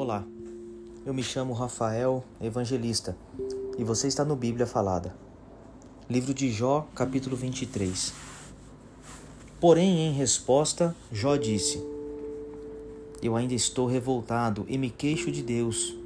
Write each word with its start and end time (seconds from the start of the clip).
Olá, 0.00 0.24
eu 1.04 1.12
me 1.12 1.24
chamo 1.24 1.52
Rafael 1.52 2.22
Evangelista 2.40 3.16
e 3.76 3.82
você 3.82 4.06
está 4.06 4.24
no 4.24 4.36
Bíblia 4.36 4.64
Falada. 4.64 5.12
Livro 6.08 6.32
de 6.32 6.52
Jó, 6.52 6.86
capítulo 6.94 7.34
23. 7.34 8.14
Porém, 9.60 10.06
em 10.06 10.12
resposta, 10.12 10.94
Jó 11.10 11.34
disse: 11.34 11.84
Eu 13.20 13.34
ainda 13.34 13.54
estou 13.54 13.88
revoltado 13.88 14.64
e 14.68 14.78
me 14.78 14.88
queixo 14.88 15.32
de 15.32 15.42
Deus. 15.42 15.96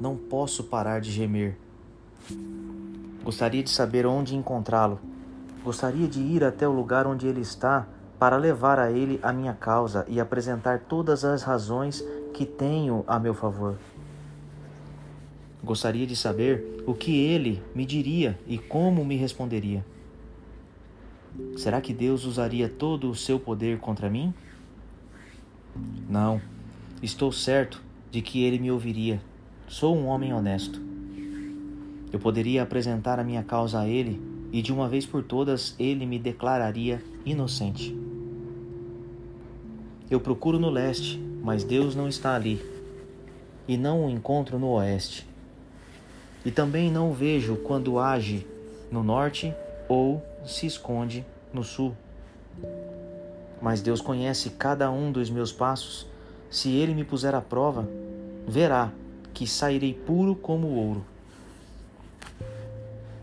Não 0.00 0.16
posso 0.16 0.64
parar 0.64 1.02
de 1.02 1.10
gemer. 1.10 1.58
Gostaria 3.22 3.62
de 3.62 3.68
saber 3.68 4.06
onde 4.06 4.34
encontrá-lo. 4.34 4.98
Gostaria 5.62 6.08
de 6.08 6.22
ir 6.22 6.42
até 6.42 6.66
o 6.66 6.72
lugar 6.72 7.06
onde 7.06 7.26
ele 7.26 7.42
está 7.42 7.86
para 8.18 8.36
levar 8.36 8.78
a 8.78 8.90
ele 8.90 9.20
a 9.22 9.32
minha 9.32 9.52
causa 9.52 10.04
e 10.08 10.18
apresentar 10.18 10.80
todas 10.80 11.24
as 11.24 11.42
razões 11.42 12.04
que 12.32 12.46
tenho 12.46 13.04
a 13.06 13.18
meu 13.18 13.34
favor. 13.34 13.76
Gostaria 15.62 16.06
de 16.06 16.14
saber 16.14 16.82
o 16.86 16.94
que 16.94 17.18
ele 17.18 17.62
me 17.74 17.84
diria 17.84 18.38
e 18.46 18.56
como 18.56 19.04
me 19.04 19.16
responderia. 19.16 19.84
Será 21.56 21.80
que 21.80 21.92
Deus 21.92 22.24
usaria 22.24 22.68
todo 22.68 23.10
o 23.10 23.14
seu 23.14 23.38
poder 23.38 23.78
contra 23.78 24.08
mim? 24.08 24.32
Não, 26.08 26.40
estou 27.02 27.30
certo 27.32 27.82
de 28.10 28.22
que 28.22 28.44
ele 28.44 28.58
me 28.58 28.70
ouviria. 28.70 29.20
Sou 29.66 29.96
um 29.96 30.06
homem 30.06 30.32
honesto. 30.32 30.80
Eu 32.12 32.18
poderia 32.18 32.62
apresentar 32.62 33.18
a 33.18 33.24
minha 33.24 33.42
causa 33.42 33.80
a 33.80 33.88
ele 33.88 34.22
e 34.52 34.62
de 34.62 34.72
uma 34.72 34.88
vez 34.88 35.04
por 35.04 35.22
todas 35.22 35.74
ele 35.78 36.06
me 36.06 36.18
declararia 36.18 37.02
inocente. 37.24 38.05
Eu 40.08 40.20
procuro 40.20 40.56
no 40.56 40.70
leste, 40.70 41.18
mas 41.42 41.64
Deus 41.64 41.96
não 41.96 42.08
está 42.08 42.36
ali, 42.36 42.64
e 43.66 43.76
não 43.76 44.06
o 44.06 44.08
encontro 44.08 44.56
no 44.56 44.68
oeste. 44.68 45.26
E 46.44 46.50
também 46.52 46.92
não 46.92 47.10
o 47.10 47.12
vejo 47.12 47.56
quando 47.56 47.98
age 47.98 48.46
no 48.88 49.02
norte 49.02 49.52
ou 49.88 50.24
se 50.46 50.64
esconde 50.64 51.26
no 51.52 51.64
sul. 51.64 51.92
Mas 53.60 53.82
Deus 53.82 54.00
conhece 54.00 54.50
cada 54.50 54.88
um 54.92 55.10
dos 55.10 55.28
meus 55.28 55.50
passos. 55.50 56.06
Se 56.48 56.70
ele 56.70 56.94
me 56.94 57.02
puser 57.02 57.34
à 57.34 57.40
prova, 57.40 57.88
verá 58.46 58.92
que 59.34 59.44
sairei 59.44 59.92
puro 59.92 60.36
como 60.36 60.68
ouro. 60.68 61.04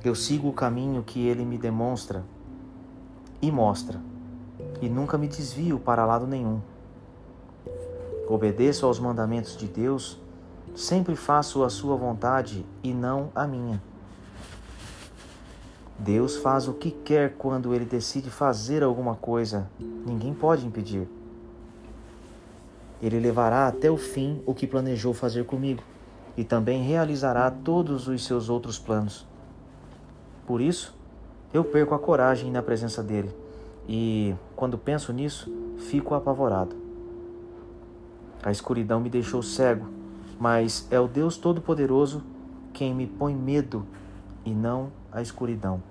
Eu 0.04 0.16
sigo 0.16 0.50
o 0.50 0.54
caminho 0.54 1.02
que 1.02 1.26
ele 1.26 1.46
me 1.46 1.58
demonstra 1.58 2.26
e 3.42 3.50
mostra, 3.50 4.02
e 4.82 4.90
nunca 4.90 5.18
me 5.18 5.30
desvio 5.30 5.80
para 5.80 6.06
lado 6.06 6.28
nenhum. 6.28 6.60
Obedeço 8.34 8.88
aos 8.88 8.98
mandamentos 8.98 9.56
de 9.56 9.68
Deus, 9.68 10.20
sempre 10.74 11.16
faço 11.16 11.64
a 11.64 11.70
sua 11.70 11.96
vontade 11.96 12.66
e 12.82 12.92
não 12.92 13.30
a 13.36 13.46
minha. 13.46 13.80
Deus 16.00 16.38
faz 16.38 16.68
o 16.68 16.74
que 16.74 16.90
quer 16.90 17.36
quando 17.38 17.76
ele 17.76 17.86
decide 17.86 18.32
fazer 18.32 18.82
alguma 18.82 19.14
coisa, 19.14 19.70
ninguém 19.80 20.34
pode 20.34 20.66
impedir. 20.66 21.08
Ele 23.00 23.20
levará 23.20 23.68
até 23.68 23.92
o 23.92 23.98
fim 23.98 24.42
o 24.48 24.56
que 24.56 24.66
planejou 24.66 25.14
fazer 25.14 25.46
comigo 25.46 25.84
e 26.36 26.44
também 26.44 26.82
realizará 26.82 27.52
todos 27.52 28.08
os 28.08 28.26
seus 28.26 28.50
outros 28.50 28.80
planos. 28.80 29.28
Por 30.48 30.60
isso, 30.60 30.98
eu 31.54 31.64
perco 31.64 31.94
a 31.94 32.00
coragem 32.00 32.50
na 32.50 32.64
presença 32.64 33.04
dele 33.04 33.30
e, 33.88 34.34
quando 34.56 34.76
penso 34.76 35.14
nisso, 35.14 35.54
fico 35.78 36.16
apavorado. 36.16 36.93
A 38.44 38.52
escuridão 38.52 39.00
me 39.00 39.10
deixou 39.10 39.42
cego, 39.42 39.88
mas 40.40 40.86
é 40.92 41.00
o 41.00 41.08
Deus 41.08 41.38
Todo-Poderoso 41.38 42.22
quem 42.74 42.94
me 42.94 43.08
põe 43.08 43.34
medo 43.34 43.86
e 44.44 44.52
não 44.52 44.92
a 45.12 45.22
escuridão. 45.22 45.82